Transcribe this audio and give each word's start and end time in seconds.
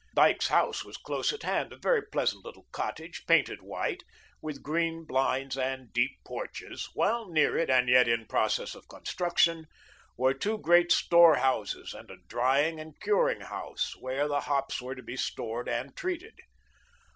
Dyke's 0.15 0.47
house 0.47 0.83
was 0.83 0.97
close 0.97 1.31
at 1.31 1.43
hand, 1.43 1.71
a 1.71 1.77
very 1.77 2.01
pleasant 2.01 2.43
little 2.43 2.65
cottage, 2.71 3.23
painted 3.27 3.61
white, 3.61 4.01
with 4.41 4.63
green 4.63 5.05
blinds 5.05 5.55
and 5.55 5.93
deep 5.93 6.13
porches, 6.25 6.89
while 6.95 7.29
near 7.29 7.55
it 7.55 7.69
and 7.69 7.87
yet 7.87 8.07
in 8.07 8.25
process 8.25 8.73
of 8.73 8.87
construction, 8.87 9.67
were 10.17 10.33
two 10.33 10.57
great 10.57 10.91
storehouses 10.91 11.93
and 11.93 12.09
a 12.09 12.17
drying 12.27 12.79
and 12.79 12.99
curing 12.99 13.41
house, 13.41 13.95
where 13.95 14.27
the 14.27 14.41
hops 14.41 14.81
were 14.81 14.95
to 14.95 15.03
be 15.03 15.15
stored 15.15 15.69
and 15.69 15.95
treated. 15.95 16.33